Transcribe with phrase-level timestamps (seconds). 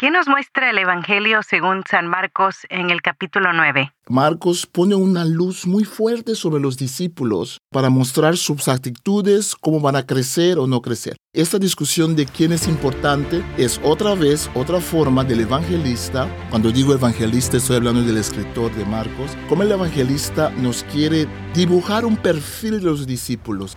[0.00, 3.92] ¿Qué nos muestra el Evangelio según San Marcos en el capítulo 9?
[4.08, 9.96] Marcos pone una luz muy fuerte sobre los discípulos para mostrar sus actitudes, cómo van
[9.96, 11.18] a crecer o no crecer.
[11.34, 16.26] Esta discusión de quién es importante es otra vez otra forma del evangelista.
[16.48, 19.36] Cuando digo evangelista estoy hablando del escritor de Marcos.
[19.50, 23.76] Como el evangelista nos quiere dibujar un perfil de los discípulos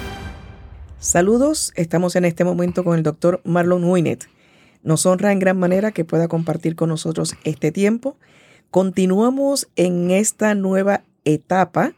[1.01, 4.29] Saludos, estamos en este momento con el doctor Marlon Winnet.
[4.83, 8.17] Nos honra en gran manera que pueda compartir con nosotros este tiempo.
[8.69, 11.93] Continuamos en esta nueva etapa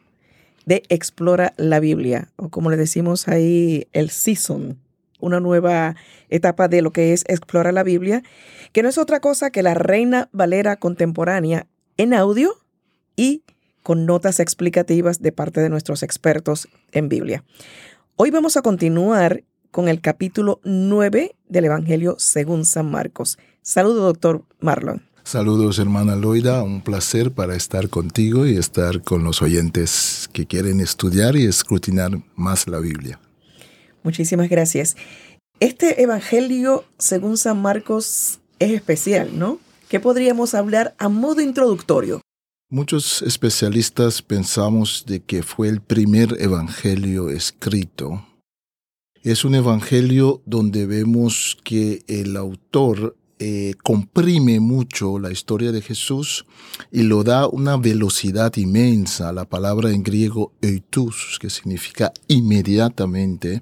[0.66, 4.80] de Explora la Biblia, o como le decimos ahí, el season,
[5.20, 5.98] una nueva
[6.30, 8.24] etapa de lo que es Explora la Biblia,
[8.72, 12.54] que no es otra cosa que la Reina Valera contemporánea en audio
[13.18, 13.44] y
[13.84, 17.44] con notas explicativas de parte de nuestros expertos en Biblia.
[18.16, 23.40] Hoy vamos a continuar con el capítulo 9 del Evangelio según San Marcos.
[23.64, 25.02] Saludos, doctor Marlon.
[25.24, 26.62] Saludos, hermana Loida.
[26.62, 32.12] Un placer para estar contigo y estar con los oyentes que quieren estudiar y escrutinar
[32.36, 33.20] más la Biblia.
[34.04, 34.96] Muchísimas gracias.
[35.60, 39.58] Este Evangelio según San Marcos es especial, ¿no?
[39.90, 42.22] ¿Qué podríamos hablar a modo introductorio?
[42.74, 48.26] Muchos especialistas pensamos de que fue el primer evangelio escrito.
[49.22, 56.48] Es un evangelio donde vemos que el autor eh, comprime mucho la historia de Jesús
[56.92, 59.32] y lo da una velocidad inmensa.
[59.34, 63.62] La palabra en griego eitus, que significa inmediatamente,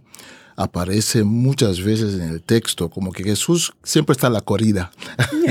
[0.61, 4.91] aparece muchas veces en el texto, como que Jesús siempre está a la corrida.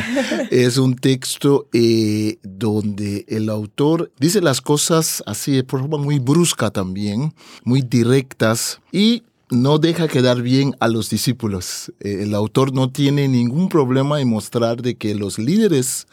[0.50, 6.70] es un texto eh, donde el autor dice las cosas así de forma muy brusca
[6.70, 7.34] también,
[7.64, 11.92] muy directas y no deja quedar bien a los discípulos.
[12.00, 16.06] Eh, el autor no tiene ningún problema en mostrar de que los líderes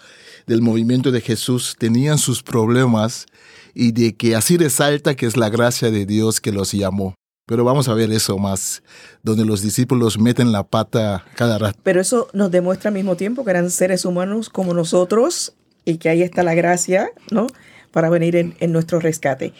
[0.47, 3.25] del movimiento de Jesús tenían sus problemas
[3.73, 7.13] y de que así resalta que es la gracia de Dios que los llamó.
[7.47, 8.83] Pero vamos a ver eso más,
[9.23, 11.79] donde los discípulos meten la pata cada rato.
[11.81, 15.53] Pero eso nos demuestra al mismo tiempo que eran seres humanos como nosotros
[15.85, 17.47] y que ahí está la gracia, ¿no?
[17.91, 19.53] Para venir en, en nuestro rescate.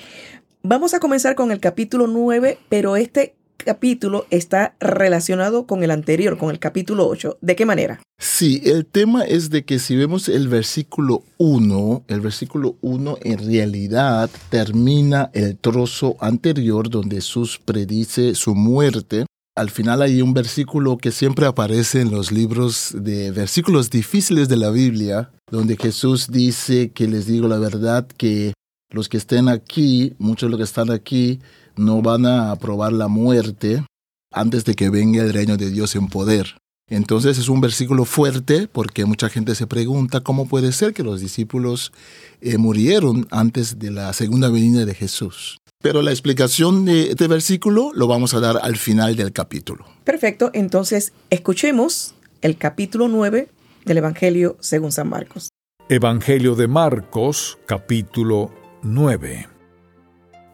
[0.64, 6.38] Vamos a comenzar con el capítulo 9, pero este capítulo está relacionado con el anterior,
[6.38, 7.40] con el capítulo 8.
[7.42, 8.00] ¿De qué manera?
[8.20, 13.46] Sí, el tema es de que si vemos el versículo 1, el versículo 1 en
[13.46, 19.26] realidad termina el trozo anterior donde Jesús predice su muerte.
[19.56, 24.58] Al final hay un versículo que siempre aparece en los libros de versículos difíciles de
[24.58, 28.54] la Biblia, donde Jesús dice que les digo la verdad que
[28.90, 31.40] los que estén aquí, muchos de los que están aquí,
[31.76, 33.84] no van a aprobar la muerte
[34.32, 36.58] antes de que venga el reino de Dios en poder.
[36.90, 41.20] Entonces es un versículo fuerte porque mucha gente se pregunta cómo puede ser que los
[41.20, 41.92] discípulos
[42.40, 45.58] eh, murieron antes de la segunda venida de Jesús.
[45.82, 49.86] Pero la explicación de este versículo lo vamos a dar al final del capítulo.
[50.06, 53.50] Perfecto, entonces escuchemos el capítulo 9
[53.86, 55.50] del Evangelio según San Marcos.
[55.90, 58.52] Evangelio de Marcos, capítulo
[58.84, 59.48] 9.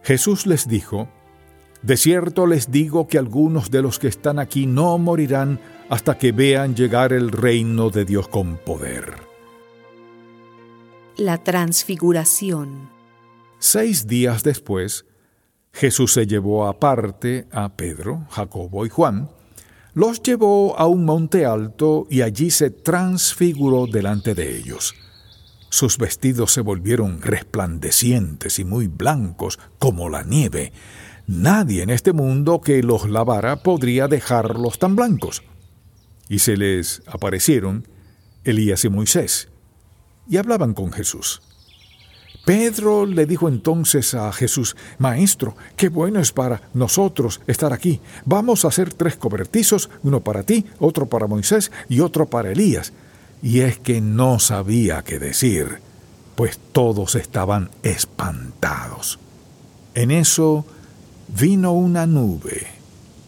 [0.02, 1.08] Jesús les dijo,
[1.82, 6.32] De cierto les digo que algunos de los que están aquí no morirán hasta que
[6.32, 9.14] vean llegar el reino de Dios con poder.
[11.16, 12.90] La transfiguración.
[13.58, 15.06] Seis días después,
[15.72, 19.30] Jesús se llevó aparte a Pedro, Jacobo y Juan,
[19.94, 24.94] los llevó a un monte alto y allí se transfiguró delante de ellos
[25.74, 30.72] sus vestidos se volvieron resplandecientes y muy blancos como la nieve.
[31.26, 35.42] Nadie en este mundo que los lavara podría dejarlos tan blancos.
[36.28, 37.88] Y se les aparecieron
[38.44, 39.48] Elías y Moisés,
[40.28, 41.42] y hablaban con Jesús.
[42.46, 48.00] Pedro le dijo entonces a Jesús, Maestro, qué bueno es para nosotros estar aquí.
[48.24, 52.92] Vamos a hacer tres cobertizos, uno para ti, otro para Moisés y otro para Elías
[53.42, 55.80] y es que no sabía qué decir,
[56.34, 59.18] pues todos estaban espantados.
[59.94, 60.64] En eso
[61.28, 62.66] vino una nube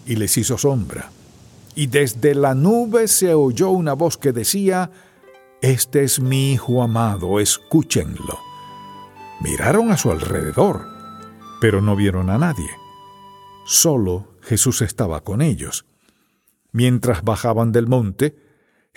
[0.07, 1.11] y les hizo sombra,
[1.75, 4.91] y desde la nube se oyó una voz que decía,
[5.61, 8.39] Este es mi Hijo amado, escúchenlo.
[9.41, 10.87] Miraron a su alrededor,
[11.61, 12.71] pero no vieron a nadie.
[13.67, 15.85] Solo Jesús estaba con ellos.
[16.73, 18.37] Mientras bajaban del monte,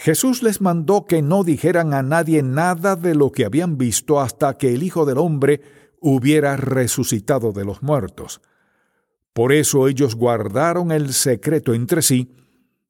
[0.01, 4.57] Jesús les mandó que no dijeran a nadie nada de lo que habían visto hasta
[4.57, 5.59] que el Hijo del Hombre
[5.99, 8.39] hubiera resucitado de los muertos.
[9.33, 12.33] Por eso ellos guardaron el secreto entre sí,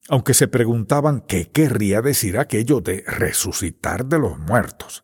[0.07, 5.03] aunque se preguntaban qué querría decir aquello de resucitar de los muertos.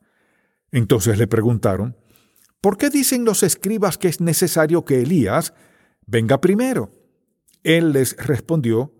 [0.71, 1.97] Entonces le preguntaron,
[2.61, 5.55] ¿por qué dicen los escribas que es necesario que Elías
[6.05, 6.91] venga primero?
[7.63, 8.93] Él les respondió,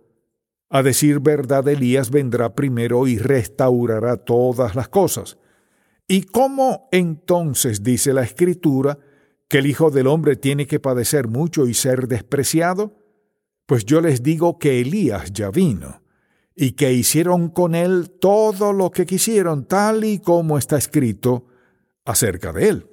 [0.75, 5.37] a decir verdad, Elías vendrá primero y restaurará todas las cosas.
[6.05, 8.99] ¿Y cómo entonces dice la Escritura
[9.47, 12.93] que el Hijo del Hombre tiene que padecer mucho y ser despreciado?
[13.65, 16.01] Pues yo les digo que Elías ya vino,
[16.53, 21.45] y que hicieron con él todo lo que quisieron, tal y como está escrito
[22.03, 22.89] acerca de él.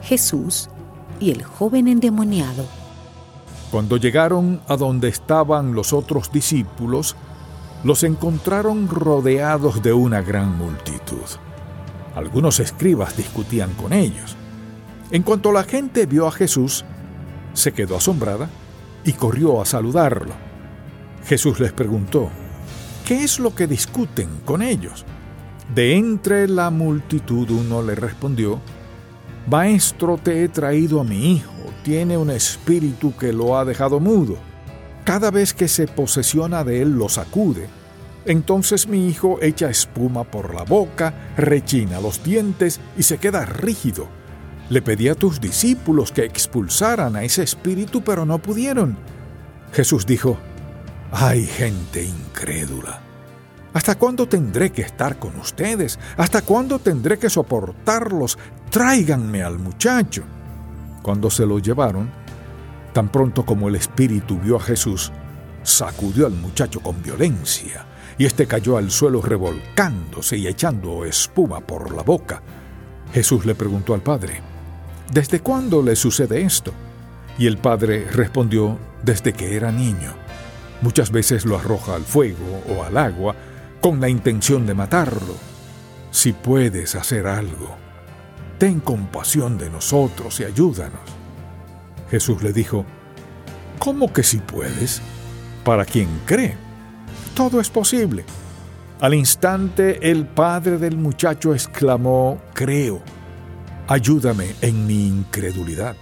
[0.00, 0.70] Jesús
[1.20, 2.77] y el joven endemoniado.
[3.70, 7.16] Cuando llegaron a donde estaban los otros discípulos,
[7.84, 11.22] los encontraron rodeados de una gran multitud.
[12.14, 14.36] Algunos escribas discutían con ellos.
[15.10, 16.84] En cuanto la gente vio a Jesús,
[17.52, 18.48] se quedó asombrada
[19.04, 20.32] y corrió a saludarlo.
[21.26, 22.30] Jesús les preguntó,
[23.04, 25.04] ¿qué es lo que discuten con ellos?
[25.74, 28.60] De entre la multitud uno le respondió,
[29.46, 31.52] Maestro, te he traído a mi hijo,
[31.88, 34.36] tiene un espíritu que lo ha dejado mudo.
[35.04, 37.66] Cada vez que se posesiona de él lo sacude.
[38.26, 44.06] Entonces mi hijo echa espuma por la boca, rechina los dientes y se queda rígido.
[44.68, 48.98] Le pedí a tus discípulos que expulsaran a ese espíritu, pero no pudieron.
[49.72, 50.36] Jesús dijo,
[51.10, 53.00] ¡ay gente incrédula!
[53.72, 55.98] ¿Hasta cuándo tendré que estar con ustedes?
[56.18, 58.36] ¿Hasta cuándo tendré que soportarlos?
[58.68, 60.24] Tráiganme al muchacho.
[61.08, 62.10] Cuando se lo llevaron,
[62.92, 65.10] tan pronto como el espíritu vio a Jesús,
[65.62, 67.86] sacudió al muchacho con violencia,
[68.18, 72.42] y éste cayó al suelo revolcándose y echando espuma por la boca.
[73.14, 74.42] Jesús le preguntó al padre,
[75.10, 76.74] ¿Desde cuándo le sucede esto?
[77.38, 80.12] Y el padre respondió, desde que era niño.
[80.82, 83.34] Muchas veces lo arroja al fuego o al agua
[83.80, 85.36] con la intención de matarlo.
[86.10, 87.78] Si puedes hacer algo,
[88.58, 91.00] ten compasión de nosotros y ayúdanos.
[92.10, 92.84] Jesús le dijo,
[93.78, 95.00] ¿cómo que si puedes?
[95.64, 96.56] Para quien cree,
[97.34, 98.24] todo es posible.
[99.00, 103.00] Al instante el padre del muchacho exclamó, creo,
[103.86, 105.94] ayúdame en mi incredulidad.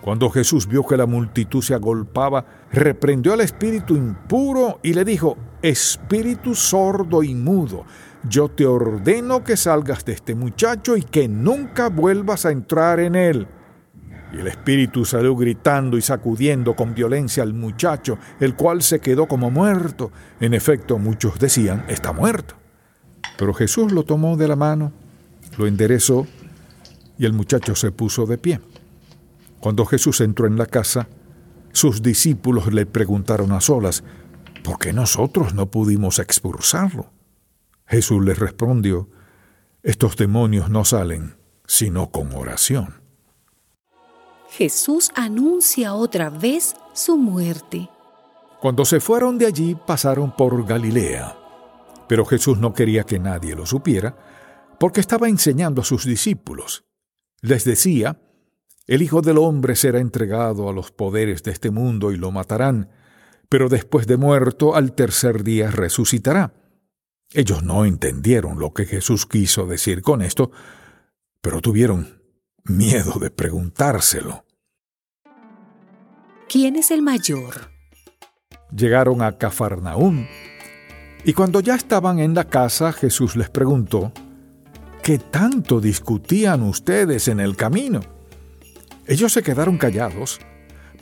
[0.00, 5.36] Cuando Jesús vio que la multitud se agolpaba, reprendió al espíritu impuro y le dijo,
[5.62, 7.84] Espíritu sordo y mudo,
[8.28, 13.14] yo te ordeno que salgas de este muchacho y que nunca vuelvas a entrar en
[13.14, 13.48] él.
[14.32, 19.28] Y el espíritu salió gritando y sacudiendo con violencia al muchacho, el cual se quedó
[19.28, 20.10] como muerto.
[20.40, 22.54] En efecto, muchos decían, está muerto.
[23.36, 24.92] Pero Jesús lo tomó de la mano,
[25.58, 26.26] lo enderezó
[27.18, 28.60] y el muchacho se puso de pie.
[29.60, 31.08] Cuando Jesús entró en la casa,
[31.72, 34.02] sus discípulos le preguntaron a solas,
[34.64, 37.11] ¿por qué nosotros no pudimos expulsarlo?
[37.86, 39.08] Jesús les respondió,
[39.82, 41.36] estos demonios no salen
[41.66, 43.00] sino con oración.
[44.50, 47.88] Jesús anuncia otra vez su muerte.
[48.60, 51.34] Cuando se fueron de allí pasaron por Galilea,
[52.06, 54.14] pero Jesús no quería que nadie lo supiera,
[54.78, 56.84] porque estaba enseñando a sus discípulos.
[57.40, 58.20] Les decía,
[58.86, 62.90] el Hijo del Hombre será entregado a los poderes de este mundo y lo matarán,
[63.48, 66.52] pero después de muerto al tercer día resucitará.
[67.34, 70.50] Ellos no entendieron lo que Jesús quiso decir con esto,
[71.40, 72.22] pero tuvieron
[72.64, 74.44] miedo de preguntárselo.
[76.48, 77.70] ¿Quién es el mayor?
[78.70, 80.26] Llegaron a Cafarnaúm,
[81.24, 84.12] y cuando ya estaban en la casa, Jesús les preguntó,
[85.02, 88.00] ¿qué tanto discutían ustedes en el camino?
[89.06, 90.40] Ellos se quedaron callados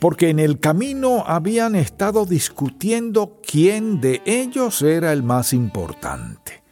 [0.01, 6.63] porque en el camino habían estado discutiendo quién de ellos era el más importante.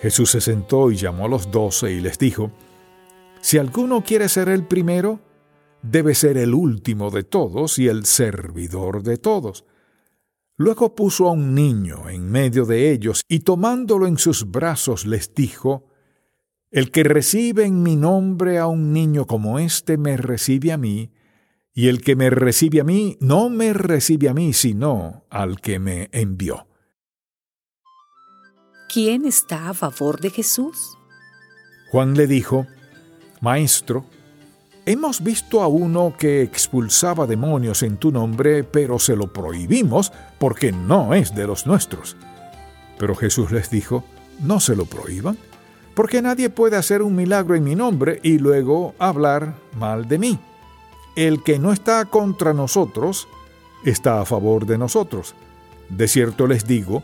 [0.00, 2.52] Jesús se sentó y llamó a los doce y les dijo,
[3.40, 5.18] Si alguno quiere ser el primero,
[5.82, 9.64] debe ser el último de todos y el servidor de todos.
[10.56, 15.34] Luego puso a un niño en medio de ellos y tomándolo en sus brazos les
[15.34, 15.86] dijo,
[16.70, 21.10] El que recibe en mi nombre a un niño como éste me recibe a mí,
[21.78, 25.78] y el que me recibe a mí no me recibe a mí, sino al que
[25.78, 26.66] me envió.
[28.88, 30.98] ¿quién está a favor de Jesús?
[31.92, 32.66] Juan le dijo,
[33.40, 34.04] Maestro,
[34.86, 40.72] hemos visto a uno que expulsaba demonios en tu nombre, pero se lo prohibimos porque
[40.72, 42.16] no es de los nuestros.
[42.98, 44.02] Pero Jesús les dijo,
[44.40, 45.38] no se lo prohíban,
[45.94, 50.40] porque nadie puede hacer un milagro en mi nombre y luego hablar mal de mí.
[51.18, 53.26] El que no está contra nosotros,
[53.84, 55.34] está a favor de nosotros.
[55.88, 57.02] De cierto les digo,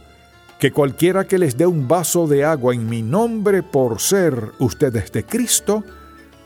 [0.61, 5.11] que cualquiera que les dé un vaso de agua en mi nombre por ser ustedes
[5.11, 5.83] de Cristo,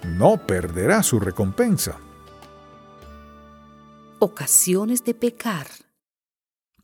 [0.03, 1.99] no perderá su recompensa.
[4.19, 5.67] Ocasiones de pecar.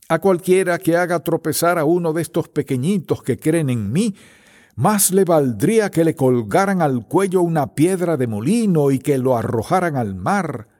[0.07, 4.13] A cualquiera que haga tropezar a uno de estos pequeñitos que creen en mí,
[4.75, 9.35] más le valdría que le colgaran al cuello una piedra de molino y que lo
[9.35, 10.74] arrojaran al mar.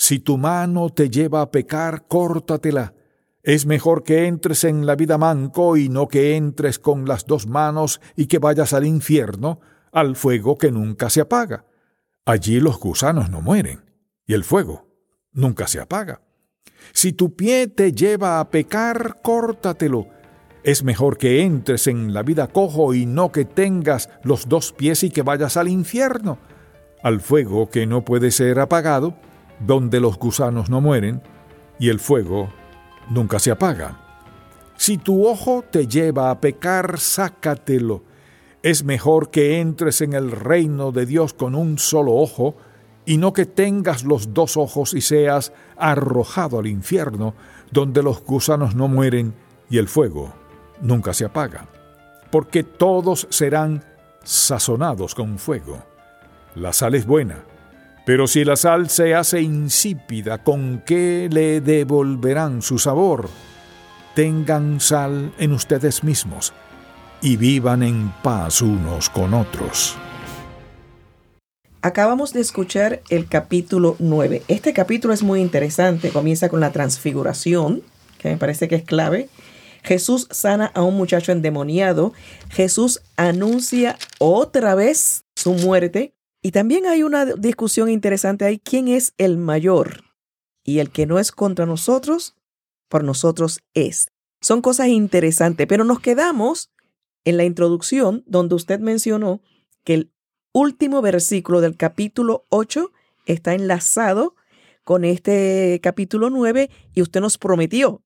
[0.00, 2.94] Si tu mano te lleva a pecar, córtatela.
[3.42, 7.48] Es mejor que entres en la vida manco y no que entres con las dos
[7.48, 9.58] manos y que vayas al infierno,
[9.90, 11.64] al fuego que nunca se apaga.
[12.24, 13.90] Allí los gusanos no mueren,
[14.24, 14.86] y el fuego
[15.32, 16.22] nunca se apaga.
[16.92, 20.06] Si tu pie te lleva a pecar, córtatelo.
[20.62, 25.02] Es mejor que entres en la vida cojo y no que tengas los dos pies
[25.02, 26.38] y que vayas al infierno,
[27.02, 29.16] al fuego que no puede ser apagado,
[29.60, 31.22] donde los gusanos no mueren,
[31.78, 32.48] y el fuego
[33.10, 34.00] nunca se apaga.
[34.76, 38.02] Si tu ojo te lleva a pecar, sácatelo
[38.62, 42.56] es mejor que entres en el reino de Dios con un solo ojo,
[43.06, 47.34] y no que tengas los dos ojos y seas arrojado al infierno,
[47.70, 49.34] donde los gusanos no mueren
[49.70, 50.34] y el fuego
[50.82, 51.68] nunca se apaga.
[52.30, 53.84] Porque todos serán
[54.24, 55.82] sazonados con fuego.
[56.54, 57.44] La sal es buena,
[58.08, 63.28] pero si la sal se hace insípida, ¿con qué le devolverán su sabor?
[64.14, 66.54] Tengan sal en ustedes mismos
[67.20, 69.94] y vivan en paz unos con otros.
[71.82, 74.42] Acabamos de escuchar el capítulo 9.
[74.48, 76.08] Este capítulo es muy interesante.
[76.08, 77.82] Comienza con la transfiguración,
[78.16, 79.28] que me parece que es clave.
[79.82, 82.14] Jesús sana a un muchacho endemoniado.
[82.48, 86.14] Jesús anuncia otra vez su muerte.
[86.42, 88.58] Y también hay una discusión interesante ahí.
[88.58, 90.04] ¿Quién es el mayor?
[90.64, 92.36] Y el que no es contra nosotros,
[92.88, 94.08] por nosotros es.
[94.40, 96.70] Son cosas interesantes, pero nos quedamos
[97.24, 99.40] en la introducción donde usted mencionó
[99.84, 100.12] que el
[100.52, 102.92] último versículo del capítulo 8
[103.26, 104.34] está enlazado
[104.84, 108.02] con este capítulo 9 y usted nos prometió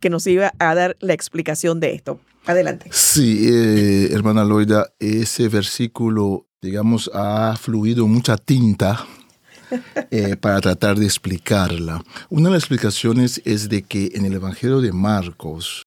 [0.00, 2.20] que nos iba a dar la explicación de esto.
[2.44, 2.90] Adelante.
[2.90, 9.04] Sí, eh, hermana Loida, ese versículo, digamos, ha fluido mucha tinta
[10.10, 12.02] eh, para tratar de explicarla.
[12.30, 15.82] Una de las explicaciones es de que en el Evangelio de Marcos,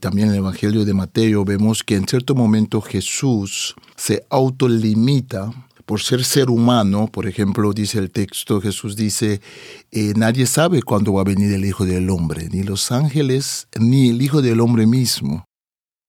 [0.00, 5.50] también en el Evangelio de Mateo vemos que en cierto momento Jesús se autolimita
[5.86, 9.40] por ser ser humano, por ejemplo, dice el texto, Jesús dice,
[9.90, 14.10] eh, nadie sabe cuándo va a venir el Hijo del Hombre, ni los ángeles, ni
[14.10, 15.44] el Hijo del Hombre mismo.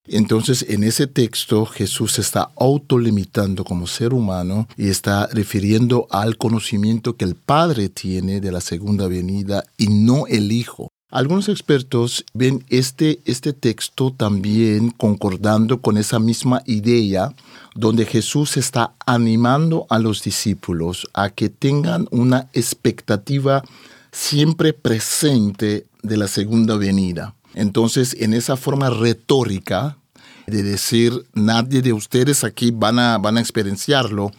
[0.05, 6.37] Entonces, en ese texto, Jesús se está autolimitando como ser humano y está refiriendo al
[6.37, 10.89] conocimiento que el Padre tiene de la segunda venida y no el Hijo.
[11.09, 17.33] Algunos expertos ven este, este texto también concordando con esa misma idea
[17.75, 23.63] donde Jesús está animando a los discípulos a que tengan una expectativa
[24.11, 27.35] siempre presente de la segunda venida.
[27.53, 29.97] Entonces, en esa forma retórica,
[30.47, 34.31] de decir nadie de ustedes aquí van a, van a experienciarlo.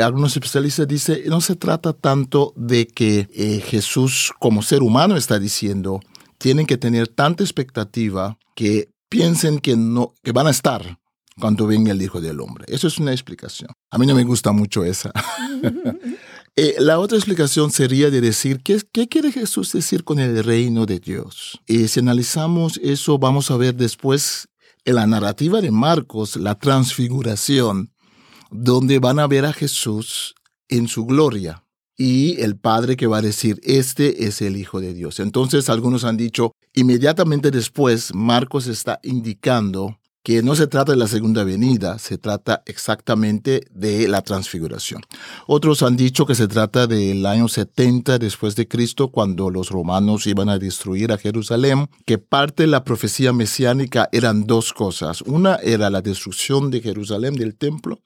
[0.00, 5.38] Algunos especialistas dicen, no se trata tanto de que eh, Jesús como ser humano está
[5.38, 6.00] diciendo,
[6.38, 10.98] tienen que tener tanta expectativa que piensen que, no, que van a estar
[11.38, 12.64] cuando venga el Hijo del Hombre.
[12.68, 13.70] Eso es una explicación.
[13.90, 15.12] A mí no me gusta mucho esa.
[16.54, 20.84] Eh, la otra explicación sería de decir, ¿qué, ¿qué, quiere Jesús decir con el reino
[20.84, 21.58] de Dios?
[21.66, 24.48] Y si analizamos eso, vamos a ver después
[24.84, 27.92] en la narrativa de Marcos, la transfiguración,
[28.50, 30.34] donde van a ver a Jesús
[30.68, 31.64] en su gloria
[31.96, 35.20] y el Padre que va a decir, este es el Hijo de Dios.
[35.20, 41.08] Entonces algunos han dicho, inmediatamente después, Marcos está indicando que no se trata de la
[41.08, 45.02] segunda venida, se trata exactamente de la transfiguración.
[45.46, 50.26] Otros han dicho que se trata del año 70 después de Cristo, cuando los romanos
[50.26, 55.22] iban a destruir a Jerusalén, que parte de la profecía mesiánica eran dos cosas.
[55.22, 58.00] Una era la destrucción de Jerusalén, del templo,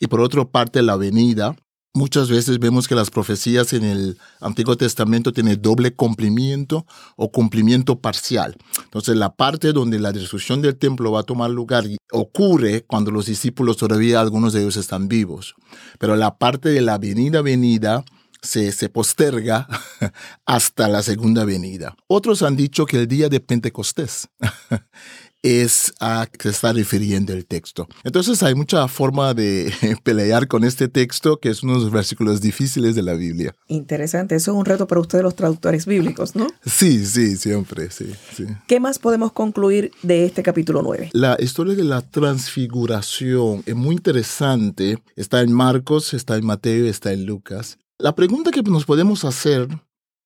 [0.00, 1.54] y por otra parte la venida
[1.98, 6.86] Muchas veces vemos que las profecías en el Antiguo Testamento tienen doble cumplimiento
[7.16, 8.56] o cumplimiento parcial.
[8.84, 13.26] Entonces, la parte donde la destrucción del templo va a tomar lugar ocurre cuando los
[13.26, 15.56] discípulos todavía algunos de ellos están vivos.
[15.98, 18.04] Pero la parte de la venida venida
[18.42, 19.66] se, se, posterga
[20.46, 21.96] hasta la segunda venida.
[22.06, 24.28] Otros han dicho que el día de Pentecostés
[25.42, 27.86] es a que se está refiriendo el texto.
[28.04, 32.40] Entonces hay mucha forma de pelear con este texto, que es uno de los versículos
[32.40, 33.54] difíciles de la Biblia.
[33.68, 36.46] Interesante, eso es un reto para ustedes los traductores bíblicos, ¿no?
[36.64, 38.46] Sí, sí, siempre, sí, sí.
[38.66, 41.10] ¿Qué más podemos concluir de este capítulo 9?
[41.12, 44.98] La historia de la transfiguración es muy interesante.
[45.16, 47.78] Está en Marcos, está en Mateo está en Lucas.
[47.98, 49.68] La pregunta que nos podemos hacer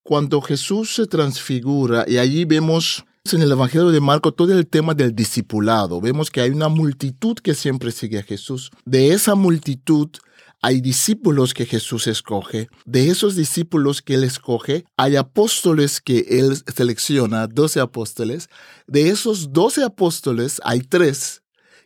[0.03, 4.93] cuando Jesús se transfigura y allí vemos en el Evangelio de Marco todo el tema
[4.93, 6.01] del discipulado.
[6.01, 8.69] Vemos que hay una multitud que siempre sigue a Jesús.
[8.83, 10.09] De esa multitud
[10.61, 12.67] hay discípulos que Jesús escoge.
[12.85, 18.49] De esos discípulos que él escoge, hay apóstoles que él selecciona, doce apóstoles.
[18.87, 21.42] De esos doce apóstoles hay tres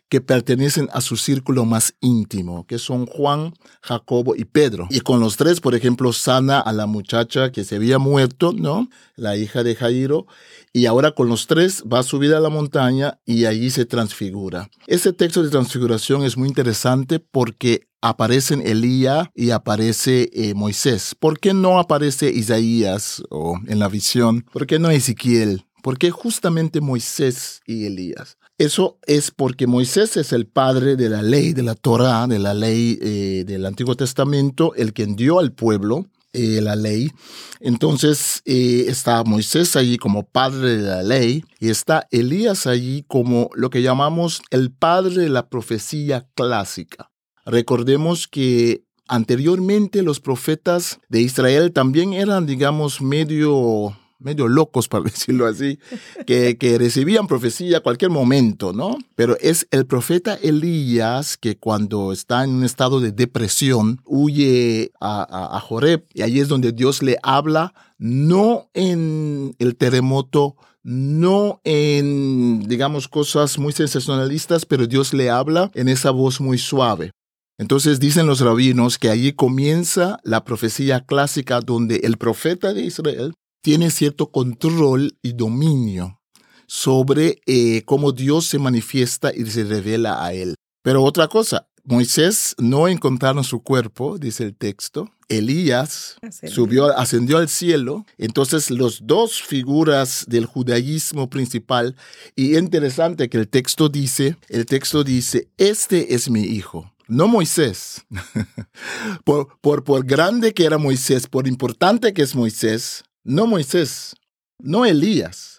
[0.08, 4.86] que pertenecen a su círculo más íntimo, que son Juan, Jacobo y Pedro.
[4.90, 8.88] Y con los tres, por ejemplo, sana a la muchacha que se había muerto, ¿no?
[9.16, 10.26] La hija de Jairo.
[10.72, 14.70] Y ahora con los tres va a subir a la montaña y allí se transfigura.
[14.86, 21.14] Ese texto de transfiguración es muy interesante porque aparecen Elías y aparece eh, Moisés.
[21.18, 24.46] ¿Por qué no aparece Isaías o en la visión?
[24.52, 25.64] ¿Por qué no Ezequiel?
[25.82, 28.36] ¿Por qué justamente Moisés y Elías?
[28.58, 32.54] Eso es porque Moisés es el padre de la ley, de la Torah, de la
[32.54, 37.12] ley eh, del Antiguo Testamento, el quien dio al pueblo eh, la ley.
[37.60, 43.48] Entonces eh, está Moisés allí como padre de la ley y está Elías allí como
[43.54, 47.10] lo que llamamos el padre de la profecía clásica.
[47.46, 55.46] Recordemos que anteriormente los profetas de Israel también eran, digamos, medio medio locos, para decirlo
[55.46, 55.78] así,
[56.26, 58.96] que, que recibían profecía a cualquier momento, ¿no?
[59.14, 65.56] Pero es el profeta Elías que cuando está en un estado de depresión huye a,
[65.56, 72.60] a, Joreb y ahí es donde Dios le habla, no en el terremoto, no en,
[72.66, 77.12] digamos, cosas muy sensacionalistas, pero Dios le habla en esa voz muy suave.
[77.58, 83.34] Entonces dicen los rabinos que allí comienza la profecía clásica donde el profeta de Israel
[83.60, 86.20] tiene cierto control y dominio
[86.66, 90.54] sobre eh, cómo Dios se manifiesta y se revela a él.
[90.82, 95.10] Pero otra cosa, Moisés no encontraron su cuerpo, dice el texto.
[95.28, 96.16] Elías
[96.46, 98.04] subió, ascendió al cielo.
[98.18, 101.96] Entonces, los dos figuras del judaísmo principal.
[102.36, 106.92] Y interesante que el texto dice, el texto dice, este es mi hijo.
[107.06, 108.04] No Moisés.
[109.24, 114.14] por, por, por grande que era Moisés, por importante que es Moisés, no Moisés,
[114.58, 115.58] no Elías.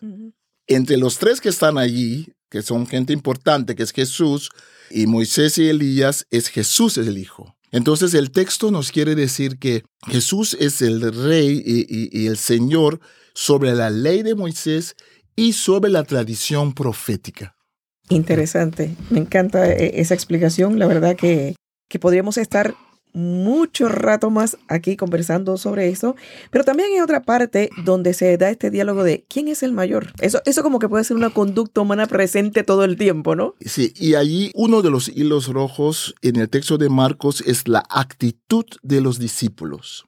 [0.68, 4.50] Entre los tres que están allí, que son gente importante, que es Jesús,
[4.90, 7.56] y Moisés y Elías, es Jesús es el Hijo.
[7.72, 13.00] Entonces el texto nos quiere decir que Jesús es el rey y, el Señor
[13.34, 14.96] sobre la ley de Moisés
[15.36, 17.56] y sobre la tradición profética.
[18.10, 21.56] Interesante, me encanta eh, esa explicación, la verdad que,
[21.88, 22.76] que podríamos estar
[23.14, 26.16] mucho rato más aquí conversando sobre eso,
[26.52, 30.14] pero también hay otra parte donde se da este diálogo de quién es el mayor.
[30.20, 33.56] Eso, eso como que puede ser una conducta humana presente todo el tiempo, ¿no?
[33.62, 37.84] Sí, y allí uno de los hilos rojos en el texto de Marcos es la
[37.90, 40.06] actitud de los discípulos.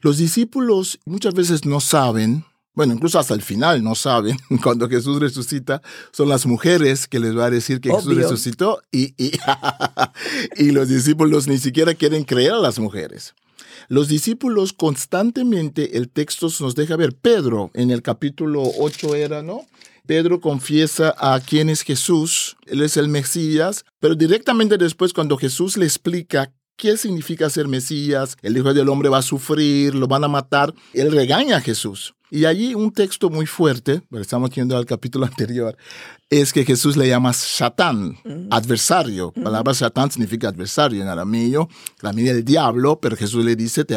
[0.00, 5.20] Los discípulos muchas veces no saben bueno, incluso hasta el final no saben, cuando Jesús
[5.20, 9.14] resucita, son las mujeres que les va a decir que Jesús resucitó y,
[10.56, 13.34] y, los discípulos ni siquiera quieren creer a las mujeres.
[13.88, 19.66] Los discípulos constantemente, el texto nos deja ver, Pedro en el capítulo 8 era, ¿no?
[20.06, 25.76] Pedro confiesa a quién es Jesús, él es el Mesías, pero directamente después cuando Jesús
[25.76, 30.24] le explica qué significa ser Mesías, el Hijo del Hombre va a sufrir, lo van
[30.24, 32.14] a matar, él regaña a Jesús.
[32.30, 35.76] Y allí un texto muy fuerte, estamos yendo al capítulo anterior,
[36.28, 38.16] es que Jesús le llama Satán,
[38.50, 39.32] adversario.
[39.36, 41.68] La palabra Satán significa adversario en arameo,
[42.00, 43.96] también el diablo, pero Jesús le dice, te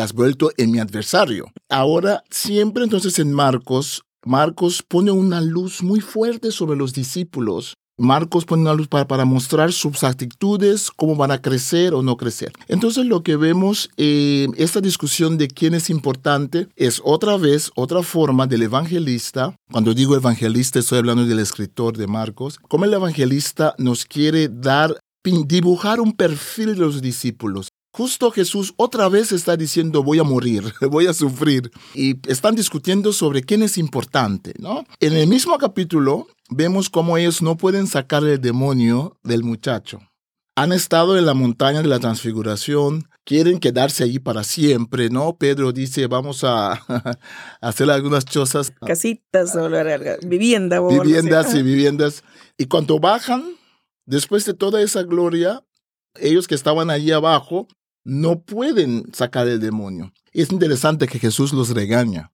[0.00, 1.50] has vuelto en mi adversario.
[1.68, 8.44] Ahora, siempre entonces en Marcos, Marcos pone una luz muy fuerte sobre los discípulos Marcos
[8.44, 12.52] pone una luz para, mostrar sus actitudes, cómo van a crecer o no crecer.
[12.68, 18.02] Entonces lo que vemos en esta discusión de quién es importante es otra vez otra
[18.02, 19.54] forma del evangelista.
[19.70, 22.58] Cuando digo evangelista estoy hablando del escritor de Marcos.
[22.68, 27.68] Como el evangelista nos quiere dar, dibujar un perfil de los discípulos.
[27.92, 31.70] Justo Jesús otra vez está diciendo voy a morir, voy a sufrir.
[31.94, 34.84] Y están discutiendo sobre quién es importante, ¿no?
[35.00, 40.00] En el mismo capítulo vemos cómo ellos no pueden sacar el demonio del muchacho.
[40.54, 45.36] Han estado en la montaña de la transfiguración, quieren quedarse allí para siempre, ¿no?
[45.38, 46.82] Pedro dice, vamos a,
[47.62, 48.70] hacer algunas chozas.
[48.84, 49.70] Casitas o
[50.22, 50.80] vivienda.
[50.80, 52.22] viviendas y viviendas.
[52.58, 53.56] Y cuando bajan,
[54.04, 55.64] después de toda esa gloria,
[56.16, 57.66] ellos que estaban allí abajo
[58.04, 60.12] no pueden sacar el demonio.
[60.32, 62.32] Es interesante que Jesús los regaña.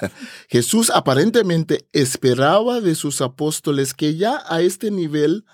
[0.48, 5.44] Jesús aparentemente esperaba de sus apóstoles que ya a este nivel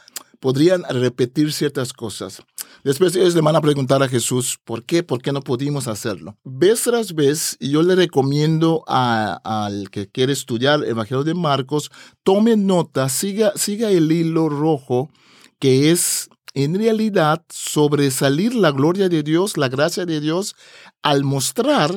[0.40, 2.42] podrían repetir ciertas cosas.
[2.82, 5.02] Después ellos le van a preguntar a Jesús, ¿por qué?
[5.02, 6.38] ¿Por qué no pudimos hacerlo?
[6.44, 11.90] Vez tras vez, yo le recomiendo al que quiere estudiar el Evangelio de Marcos,
[12.22, 15.10] tome nota, siga, siga el hilo rojo,
[15.58, 20.56] que es en realidad sobresalir la gloria de Dios, la gracia de Dios,
[21.02, 21.94] al mostrar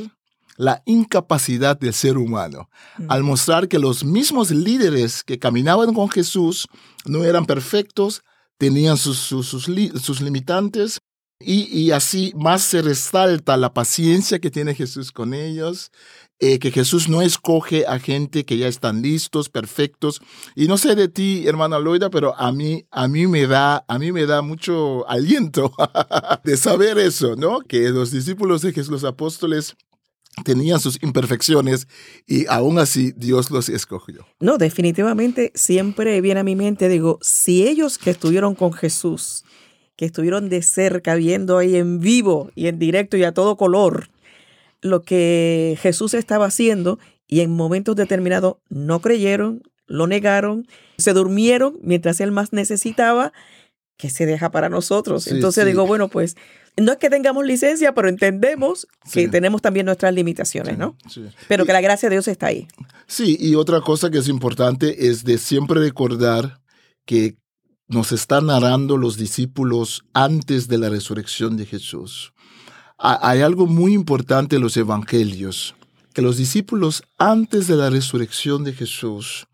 [0.57, 3.05] la incapacidad del ser humano, mm.
[3.09, 6.67] al mostrar que los mismos líderes que caminaban con Jesús
[7.05, 8.21] no eran perfectos,
[8.57, 10.99] tenían sus, sus, limitantes
[11.39, 15.91] y, así más se resalta la paciencia que tiene Jesús con ellos,
[16.39, 20.21] eh, que Jesús no escoge a gente que ya están listos, perfectos.
[20.55, 23.99] Y no sé de ti, hermana Loida, pero a mí, a mí me da, a
[23.99, 25.73] mí me da mucho aliento
[26.43, 27.59] de saber eso, ¿no?
[27.59, 29.75] Que los discípulos de Jesús, los apóstoles,
[30.43, 31.87] tenían sus imperfecciones
[32.25, 34.25] y aún así Dios los escogió.
[34.39, 39.43] No, definitivamente siempre viene a mi mente, digo, si ellos que estuvieron con Jesús,
[39.95, 44.09] que estuvieron de cerca viendo ahí en vivo y en directo y a todo color
[44.81, 51.77] lo que Jesús estaba haciendo y en momentos determinados no creyeron, lo negaron, se durmieron
[51.81, 53.33] mientras él más necesitaba,
[53.97, 55.27] que se deja para nosotros.
[55.27, 56.35] Entonces digo, bueno, pues
[56.75, 60.97] no es que tengamos licencia, pero entendemos que tenemos también nuestras limitaciones, ¿no?
[61.47, 62.67] Pero que la gracia de Dios está ahí.
[63.07, 66.59] Sí, y otra cosa que es importante es de siempre recordar
[67.05, 67.37] que
[67.93, 72.33] nos están narrando los discípulos antes de la resurrección de Jesús.
[72.97, 75.75] Hay algo muy importante en los evangelios,
[76.13, 79.47] que los discípulos antes de la resurrección de Jesús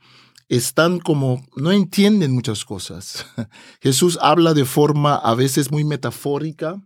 [0.48, 3.26] están como, no entienden muchas cosas.
[3.82, 6.82] Jesús habla de forma a veces muy metafórica,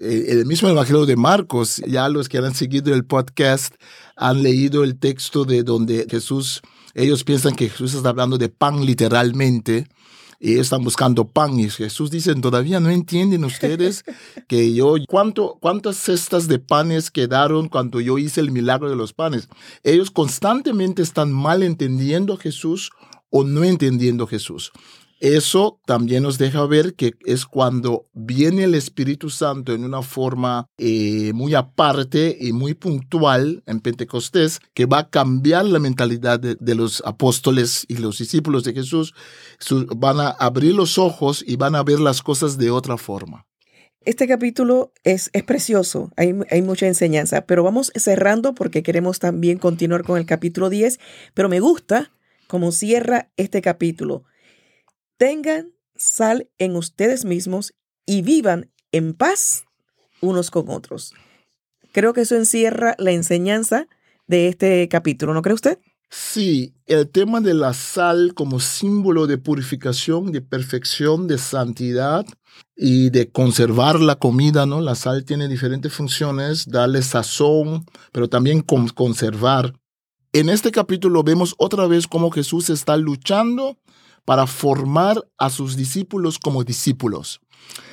[0.00, 3.74] eh, el mismo Evangelio de Marcos, ya los que han seguido el podcast
[4.16, 6.62] han leído el texto de donde Jesús,
[6.94, 9.86] ellos piensan que Jesús está hablando de pan literalmente
[10.40, 14.04] y están buscando pan y Jesús dice, todavía no entienden ustedes
[14.48, 19.12] que yo, ¿cuánto, ¿cuántas cestas de panes quedaron cuando yo hice el milagro de los
[19.12, 19.48] panes?
[19.82, 22.90] Ellos constantemente están mal entendiendo a Jesús
[23.30, 24.72] o no entendiendo a Jesús.
[25.20, 30.66] Eso también nos deja ver que es cuando viene el Espíritu Santo en una forma
[30.78, 36.74] eh, muy aparte y muy puntual en Pentecostés, que va a cambiar la mentalidad de,
[36.76, 39.12] los apóstoles y los discípulos de Jesús.
[39.96, 43.44] van a abrir los ojos y van a ver las cosas de otra forma.
[44.04, 49.58] Este capítulo es, es precioso, hay, hay, mucha enseñanza, pero vamos cerrando porque queremos también
[49.58, 51.00] continuar con el capítulo 10,
[51.34, 52.12] pero me gusta
[52.46, 54.24] cómo cierra este capítulo
[55.18, 57.74] tengan sal en ustedes mismos
[58.06, 59.64] y vivan en paz
[60.20, 61.12] unos con otros.
[61.92, 63.88] Creo que eso encierra la enseñanza
[64.26, 65.78] de este capítulo, ¿no cree usted?
[66.10, 72.24] Sí, el tema de la sal como símbolo de purificación, de perfección, de santidad
[72.74, 74.80] y de conservar la comida, ¿no?
[74.80, 79.74] La sal tiene diferentes funciones, darle sazón, pero también conservar.
[80.32, 83.76] En este capítulo vemos otra vez cómo Jesús está luchando
[84.28, 87.40] para formar a sus discípulos como discípulos.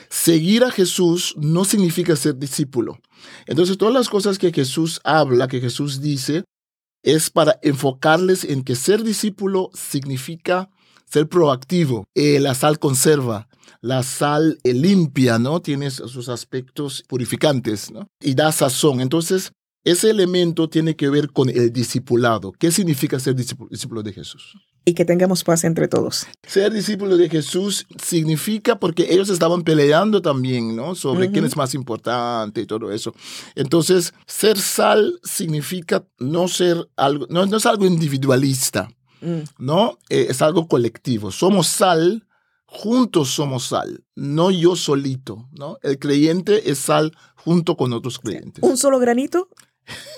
[0.09, 2.99] Seguir a Jesús no significa ser discípulo.
[3.47, 6.43] Entonces, todas las cosas que Jesús habla, que Jesús dice,
[7.03, 10.69] es para enfocarles en que ser discípulo significa
[11.05, 12.03] ser proactivo.
[12.15, 13.47] Eh, la sal conserva,
[13.79, 15.61] la sal eh, limpia, ¿no?
[15.61, 18.07] Tiene sus aspectos purificantes, ¿no?
[18.21, 18.99] Y da sazón.
[18.99, 19.53] Entonces,
[19.85, 22.51] ese elemento tiene que ver con el discipulado.
[22.51, 24.57] ¿Qué significa ser discípulo de Jesús?
[24.85, 26.27] Y que tengamos paz entre todos.
[26.47, 30.93] Ser discípulo de Jesús significa porque ellos estaban peleando también, ¿no?
[30.93, 33.13] Sobre quién es más importante y todo eso.
[33.55, 38.87] Entonces, ser sal significa no ser algo, no, es algo individualista,
[39.21, 39.39] mm.
[39.57, 39.97] ¿no?
[40.09, 41.31] Eh, es algo colectivo.
[41.31, 42.27] Somos sal,
[42.67, 45.77] juntos somos sal, no yo solito, ¿no?
[45.81, 48.63] El creyente es sal junto con otros creyentes.
[48.63, 49.49] Un solo granito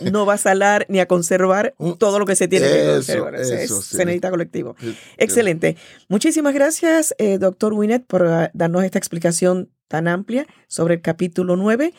[0.01, 3.43] no va a salar ni a conservar todo lo que se tiene que conservar.
[3.45, 4.75] Se necesita colectivo.
[5.17, 5.77] Excelente.
[6.07, 11.55] Muchísimas gracias, eh, doctor Winnet, por ah, darnos esta explicación tan amplia sobre el capítulo
[11.55, 11.93] 9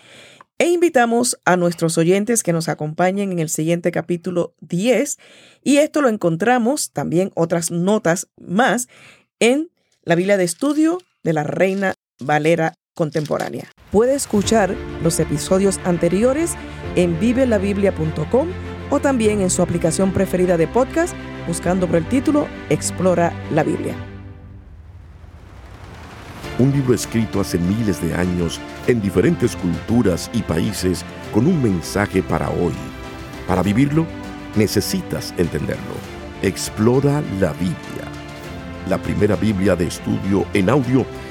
[0.59, 5.19] e invitamos a nuestros oyentes que nos acompañen en el siguiente capítulo 10
[5.63, 8.89] y esto lo encontramos también otras notas más
[9.39, 9.71] en
[10.03, 13.71] la Biblia de Estudio de la Reina Valera Contemporánea.
[13.93, 16.55] Puede escuchar los episodios anteriores
[16.97, 18.49] en vivelabiblia.com
[18.91, 21.15] o también en su aplicación preferida de podcast
[21.47, 23.95] buscando por el título Explora la Biblia.
[26.59, 32.21] Un libro escrito hace miles de años en diferentes culturas y países con un mensaje
[32.21, 32.73] para hoy.
[33.47, 34.07] Para vivirlo,
[34.57, 35.95] necesitas entenderlo.
[36.43, 38.09] Explora la Biblia.
[38.89, 41.07] La primera Biblia de estudio en audio